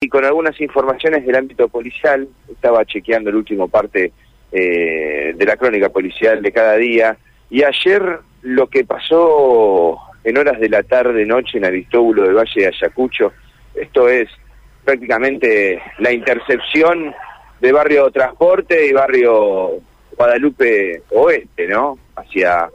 [0.00, 4.12] y con algunas informaciones del ámbito policial, estaba chequeando el último parte
[4.52, 7.16] eh, de la crónica policial de cada día,
[7.48, 12.66] y ayer lo que pasó en horas de la tarde-noche en Aristóbulo del Valle de
[12.66, 13.32] Ayacucho,
[13.74, 14.28] esto es
[14.84, 17.14] prácticamente la intercepción
[17.60, 19.80] de barrio Transporte y barrio
[20.14, 21.98] Guadalupe Oeste, ¿no?
[22.16, 22.68] Hacia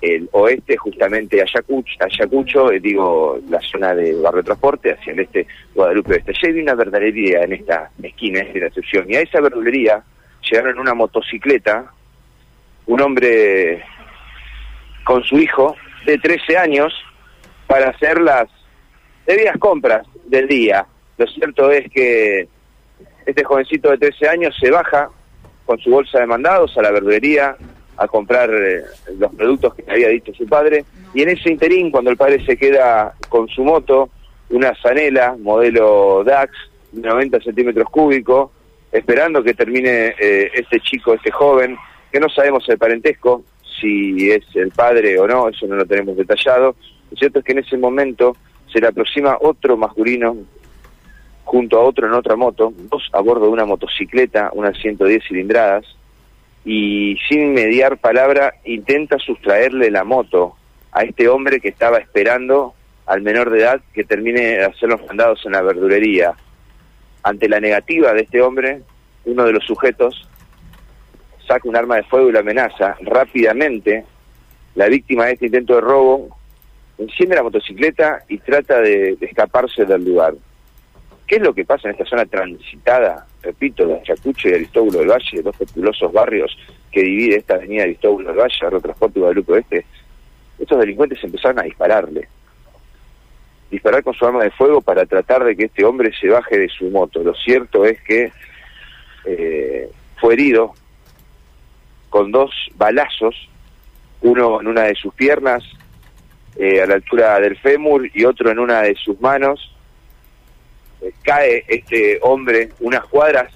[0.00, 5.46] el oeste, justamente Ayacucho, Ayacucho eh, digo, la zona de Barrio Transporte, hacia el este,
[5.74, 6.32] Guadalupe Este.
[6.32, 9.06] Ya hay una verdadería en esta esquina, de la excepción.
[9.08, 10.02] Y a esa verdulería
[10.48, 11.90] llegaron en una motocicleta
[12.86, 13.82] un hombre
[15.04, 16.92] con su hijo de 13 años
[17.66, 18.46] para hacer las
[19.26, 20.86] debidas compras del día.
[21.16, 22.48] Lo cierto es que
[23.26, 25.08] este jovencito de 13 años se baja
[25.64, 27.56] con su bolsa de mandados a la verdulería,
[27.96, 28.82] a comprar eh,
[29.18, 30.84] los productos que había dicho su padre.
[31.14, 34.10] Y en ese interín, cuando el padre se queda con su moto,
[34.50, 36.52] una Zanela modelo DAX
[36.92, 38.50] de 90 centímetros cúbicos,
[38.92, 41.76] esperando que termine eh, este chico, este joven,
[42.12, 43.42] que no sabemos el parentesco,
[43.80, 46.76] si es el padre o no, eso no lo tenemos detallado.
[47.10, 48.36] Lo cierto es que en ese momento
[48.72, 50.36] se le aproxima otro masculino
[51.44, 55.84] junto a otro en otra moto, dos a bordo de una motocicleta, unas 110 cilindradas,
[56.64, 60.56] y sin mediar palabra intenta sustraerle la moto
[60.92, 62.74] a este hombre que estaba esperando
[63.06, 66.32] al menor de edad que termine de hacer los mandados en la verdurería.
[67.22, 68.82] Ante la negativa de este hombre,
[69.24, 70.28] uno de los sujetos
[71.46, 72.96] saca un arma de fuego y la amenaza.
[73.00, 74.04] Rápidamente,
[74.74, 76.36] la víctima de este intento de robo
[76.98, 80.34] enciende la motocicleta y trata de, escaparse del lugar.
[81.26, 85.08] ¿Qué es lo que pasa en esta zona transitada, repito, de Chacucho y Aristóbulo del
[85.08, 86.56] Valle, dos populosos barrios
[86.92, 89.86] que divide esta avenida Aristóbulo del Valle, Barrio Transporte y Guadalupe Oeste?
[90.58, 92.28] Estos delincuentes empezaron a dispararle.
[93.70, 96.68] Disparar con su arma de fuego para tratar de que este hombre se baje de
[96.68, 97.22] su moto.
[97.22, 98.32] Lo cierto es que
[99.24, 99.90] eh,
[100.20, 100.74] fue herido
[102.10, 103.34] con dos balazos,
[104.22, 105.64] uno en una de sus piernas,
[106.56, 109.74] eh, a la altura del fémur, y otro en una de sus manos.
[111.22, 113.52] Cae este hombre unas cuadras,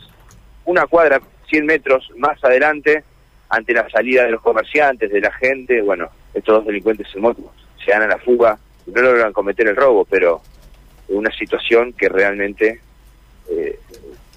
[0.64, 3.04] una cuadra, 100 metros más adelante,
[3.48, 7.52] ante la salida de los comerciantes, de la gente, bueno, estos dos delincuentes en moto
[7.84, 8.58] se dan a la fuga,
[8.94, 10.40] no logran cometer el robo, pero
[11.08, 12.80] una situación que realmente
[13.50, 13.78] eh,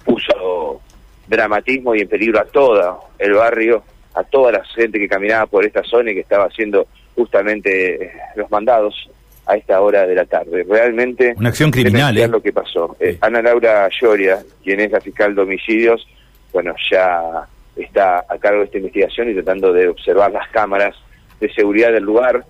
[0.04, 0.80] puso
[1.26, 3.82] dramatismo y en peligro a todo el barrio,
[4.14, 8.12] a toda la gente que caminaba por esta zona y que estaba haciendo justamente eh,
[8.36, 9.10] los mandados
[9.46, 10.64] a esta hora de la tarde.
[10.68, 11.34] Realmente...
[11.36, 12.28] Una acción criminal, ¿eh?
[12.28, 12.96] lo que pasó.
[13.00, 16.06] Eh, Ana Laura Lloria, quien es la fiscal de homicidios,
[16.52, 20.94] bueno, ya está a cargo de esta investigación y tratando de observar las cámaras
[21.40, 22.44] de seguridad del lugar,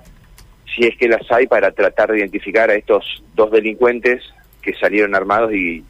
[0.75, 4.23] si es que las hay, para tratar de identificar a estos dos delincuentes
[4.61, 5.85] que salieron armados y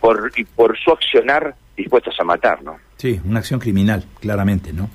[0.00, 2.76] por, y por su accionar dispuestos a matar, ¿no?
[2.96, 4.90] Sí, una acción criminal, claramente, ¿no?